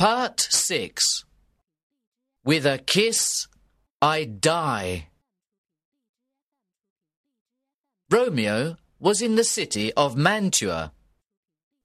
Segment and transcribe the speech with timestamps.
[0.00, 1.26] Part 6
[2.42, 3.48] With a kiss,
[4.00, 5.08] I die.
[8.10, 10.92] Romeo was in the city of Mantua.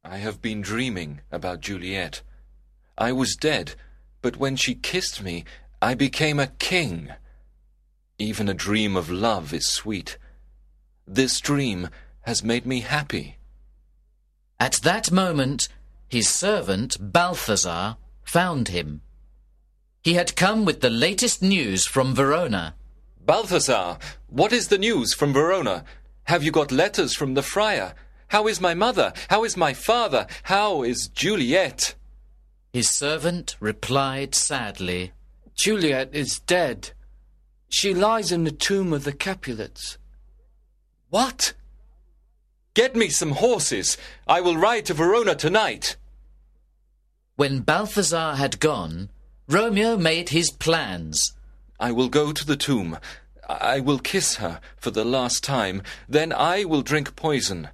[0.02, 2.22] I have been dreaming about Juliet.
[2.98, 3.76] I was dead,
[4.22, 5.44] but when she kissed me,
[5.82, 7.10] I became a king.
[8.18, 10.18] Even a dream of love is sweet.
[11.06, 11.90] This dream
[12.22, 13.40] has made me happy.
[14.58, 15.68] At that moment,
[16.08, 19.02] his servant Balthazar found him.
[20.04, 22.76] He had come with the latest news from Verona.
[23.26, 25.84] Balthasar, what is the news from Verona?
[26.26, 27.96] Have you got letters from the friar?
[28.28, 29.14] How is my mother?
[29.30, 30.28] How is my father?
[30.44, 31.96] How is Juliet?
[32.74, 35.14] His servant replied sadly,
[35.56, 36.92] Juliet is dead.
[37.70, 39.98] She lies in the tomb of the Capulets.
[41.10, 41.54] What?
[42.74, 43.98] Get me some horses.
[44.28, 45.96] I will ride to Verona tonight.
[47.36, 49.10] When Balthazar had gone,
[49.50, 51.34] Romeo made his plans.
[51.78, 52.98] I will go to the tomb.
[53.50, 55.82] I will kiss her for the last time.
[56.08, 57.70] Then I will drink poison.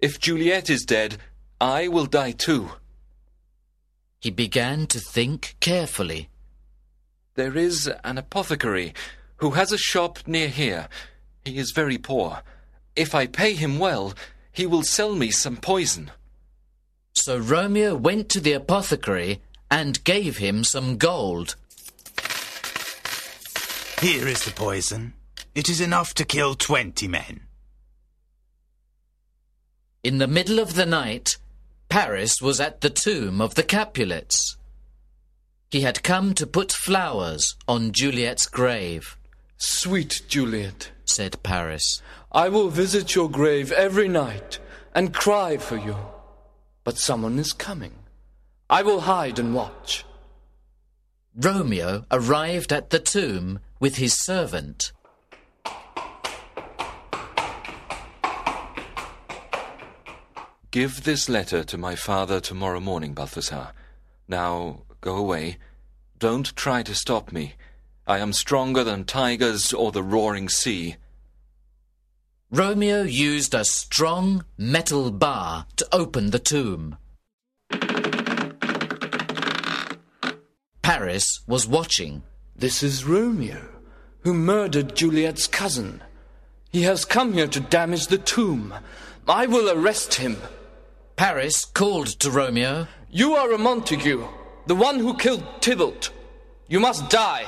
[0.00, 1.18] If Juliet is dead,
[1.60, 2.72] I will die too.
[4.18, 6.28] He began to think carefully.
[7.34, 8.92] There is an apothecary
[9.36, 10.88] who has a shop near here.
[11.44, 12.42] He is very poor.
[12.96, 14.14] If I pay him well,
[14.50, 16.10] he will sell me some poison.
[17.16, 21.56] So Romeo went to the apothecary and gave him some gold.
[24.00, 25.14] Here is the poison.
[25.54, 27.40] It is enough to kill twenty men.
[30.04, 31.38] In the middle of the night,
[31.88, 34.56] Paris was at the tomb of the Capulets.
[35.70, 39.16] He had come to put flowers on Juliet's grave,
[39.56, 42.02] Sweet Juliet, said Paris.
[42.30, 44.60] I will visit your grave every night
[44.94, 45.96] and cry for you.
[46.86, 47.94] But someone is coming.
[48.70, 50.04] I will hide and watch.
[51.34, 54.92] Romeo arrived at the tomb with his servant.
[60.70, 63.72] Give this letter to my father tomorrow morning, Balthasar.
[64.28, 65.56] Now go away.
[66.20, 67.54] Don't try to stop me.
[68.06, 70.94] I am stronger than tigers or the roaring sea.
[72.52, 76.96] Romeo used a strong metal bar to open the tomb.
[80.80, 82.22] Paris was watching.
[82.54, 83.66] This is Romeo,
[84.20, 86.00] who murdered Juliet's cousin.
[86.70, 88.72] He has come here to damage the tomb.
[89.26, 90.36] I will arrest him.
[91.16, 92.86] Paris called to Romeo.
[93.10, 94.24] You are a Montague,
[94.68, 96.10] the one who killed Tybalt.
[96.68, 97.44] You must die.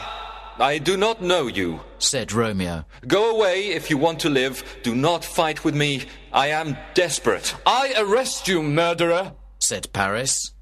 [0.60, 1.80] I do not know you.
[1.98, 2.84] said Romeo.
[3.06, 4.64] Go away if you want to live.
[4.82, 6.04] Do not fight with me.
[6.32, 7.54] I am desperate.
[7.64, 9.32] I arrest you, murderer.
[9.60, 10.52] said Paris.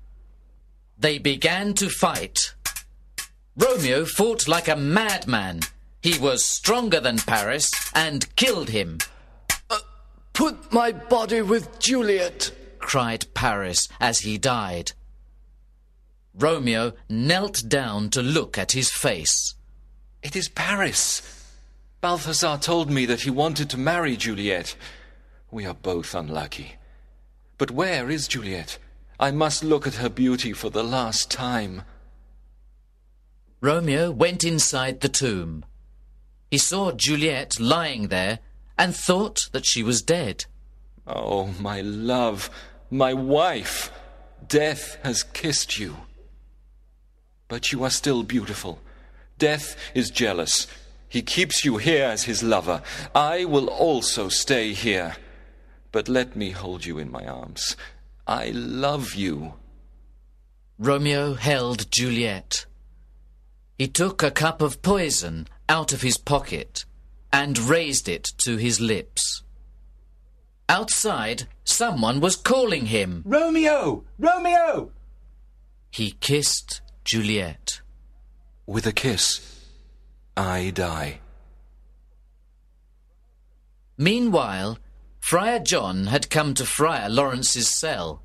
[0.98, 2.54] They began to fight.
[3.56, 5.60] Romeo fought like a madman.
[6.02, 8.98] He was stronger than Paris and killed him,
[9.70, 9.78] uh,
[10.34, 12.52] Put my body with Juliet.
[12.78, 14.92] cried Paris as he died.
[16.34, 19.54] Romeo knelt down to look at his face.
[20.26, 21.22] It is Paris.
[22.00, 24.74] Balthazar told me that he wanted to marry Juliet.
[25.52, 26.74] We are both unlucky.
[27.58, 28.78] But where is Juliet?
[29.20, 31.82] I must look at her beauty for the last time.
[33.60, 35.64] Romeo went inside the tomb.
[36.50, 38.40] He saw Juliet lying there
[38.76, 40.46] and thought that she was dead.
[41.06, 42.50] Oh, my love,
[42.90, 43.92] my wife,
[44.48, 45.98] death has kissed you.
[47.46, 48.80] But you are still beautiful.
[49.38, 50.66] Death is jealous.
[51.08, 52.82] He keeps you here as his lover.
[53.14, 55.16] I will also stay here.
[55.92, 57.76] But let me hold you in my arms.
[58.26, 59.54] I love you.
[60.78, 62.66] Romeo held Juliet.
[63.78, 66.84] He took a cup of poison out of his pocket
[67.32, 69.42] and raised it to his lips.
[70.68, 73.22] Outside, someone was calling him.
[73.24, 74.04] Romeo!
[74.18, 74.90] Romeo!
[75.90, 77.80] He kissed Juliet.
[78.66, 79.64] With a kiss,
[80.36, 81.20] I die.
[83.96, 84.78] Meanwhile,
[85.20, 88.22] Friar John had come to Friar Lawrence's cell.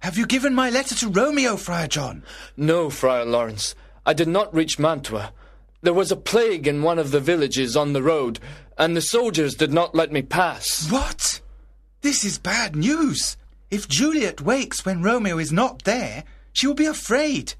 [0.00, 2.22] Have you given my letter to Romeo, Friar John?
[2.54, 3.74] No, Friar Lawrence.
[4.04, 5.32] I did not reach Mantua.
[5.80, 8.40] There was a plague in one of the villages on the road,
[8.76, 10.90] and the soldiers did not let me pass.
[10.90, 11.40] What?
[12.02, 13.38] This is bad news.
[13.70, 17.54] If Juliet wakes when Romeo is not there, she will be afraid.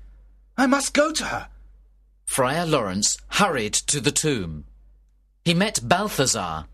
[0.58, 1.48] I must go to her.
[2.32, 4.64] Friar Lawrence hurried to the tomb.
[5.44, 6.64] He met Balthazar.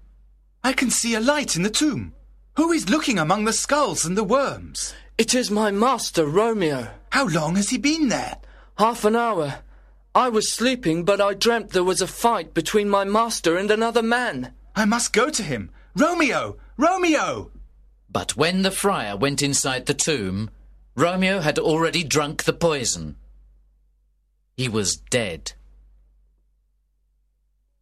[0.63, 2.15] I can see a light in the tomb.
[2.55, 4.95] Who is looking among the skulls and the worms?
[5.19, 6.91] It is my master, Romeo.
[7.11, 8.37] How long has he been there?
[8.79, 9.59] Half an hour.
[10.15, 14.03] I was sleeping, but I dreamt there was a fight between my master and another
[14.03, 14.53] man.
[14.77, 15.73] I must go to him.
[15.97, 16.57] Romeo!
[16.77, 17.51] Romeo!
[18.09, 20.51] But when the friar went inside the tomb,
[20.95, 23.17] Romeo had already drunk the poison.
[24.59, 25.53] He was dead.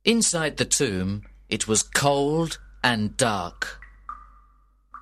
[0.04, 3.80] Inside the tomb, it was cold and dark.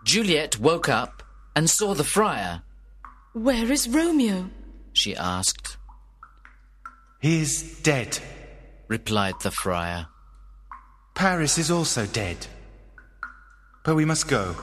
[0.04, 1.24] Juliet woke up
[1.56, 2.62] and saw the friar.
[3.32, 4.50] Where is Romeo?
[4.92, 5.76] She asked.
[7.20, 8.20] He is dead.
[8.86, 10.06] Replied the friar.
[11.16, 12.46] Paris is also dead.
[13.84, 14.54] But we must go.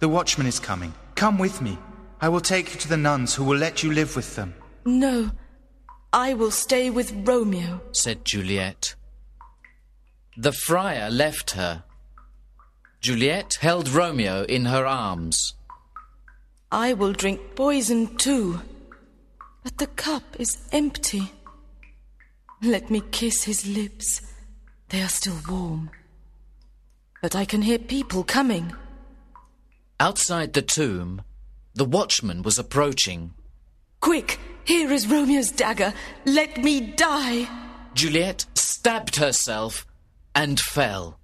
[0.00, 0.92] The watchman is coming.
[1.14, 1.78] Come with me.
[2.20, 4.52] I will take you to the nuns who will let you live with them.
[4.84, 5.30] No,
[6.12, 8.96] I will stay with Romeo, said Juliet.
[10.36, 11.84] The friar left her.
[13.00, 15.54] Juliet held Romeo in her arms.
[16.72, 18.60] I will drink poison too,
[19.62, 21.32] but the cup is empty.
[22.60, 24.20] Let me kiss his lips.
[24.88, 25.90] They are still warm.
[27.22, 28.72] But I can hear people coming.
[30.00, 31.22] Outside the tomb,
[31.74, 33.32] the watchman was approaching.
[34.00, 34.40] Quick!
[34.64, 35.92] Here is Romeo's dagger.
[36.24, 37.48] Let me die!
[37.94, 39.86] Juliet stabbed herself
[40.34, 41.18] and fell.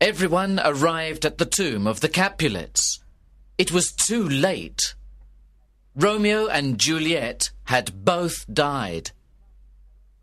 [0.00, 3.00] Everyone arrived at the tomb of the Capulets.
[3.56, 4.94] It was too late.
[5.96, 9.12] Romeo and Juliet had both died.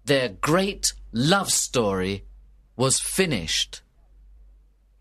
[0.05, 2.25] Their great love story
[2.75, 3.81] was finished.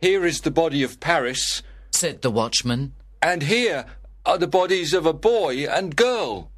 [0.00, 2.94] Here is the body of Paris, said the watchman.
[3.20, 3.84] And here
[4.24, 6.50] are the bodies of a boy and girl.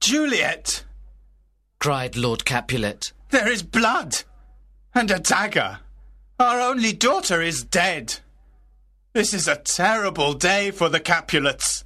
[0.00, 0.84] Juliet!
[1.78, 3.12] cried Lord Capulet.
[3.30, 4.22] There is blood
[4.94, 5.80] and a dagger.
[6.38, 8.20] Our only daughter is dead.
[9.12, 11.84] This is a terrible day for the Capulets.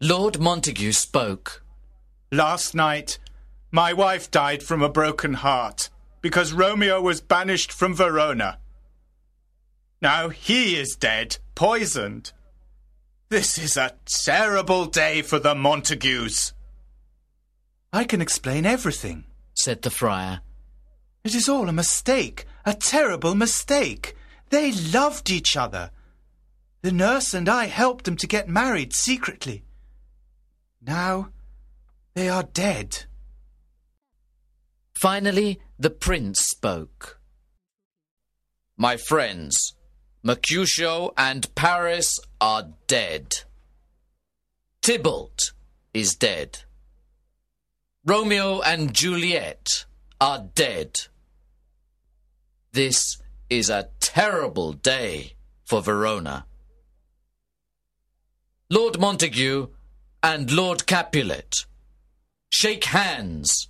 [0.00, 1.62] Lord Montague spoke.
[2.30, 3.18] Last night,
[3.70, 8.58] my wife died from a broken heart because Romeo was banished from Verona.
[10.00, 12.32] Now he is dead, poisoned.
[13.28, 16.52] This is a terrible day for the Montagues.
[17.92, 20.42] I can explain everything, said the friar.
[21.24, 24.14] It is all a mistake, a terrible mistake.
[24.50, 25.90] They loved each other.
[26.82, 29.64] The nurse and I helped them to get married secretly.
[30.80, 31.30] Now
[32.14, 33.06] they are dead.
[34.94, 37.18] Finally, the prince spoke.
[38.76, 39.74] My friends,
[40.26, 43.44] Mercutio and Paris are dead.
[44.82, 45.52] Tybalt
[45.94, 46.64] is dead.
[48.04, 49.84] Romeo and Juliet
[50.20, 50.98] are dead.
[52.72, 55.34] This is a terrible day
[55.64, 56.46] for Verona.
[58.68, 59.68] Lord Montague
[60.24, 61.66] and Lord Capulet,
[62.50, 63.68] shake hands.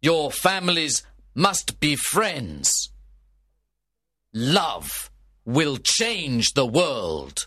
[0.00, 1.02] Your families
[1.34, 2.90] must be friends.
[4.32, 5.10] Love
[5.44, 7.46] will change the world.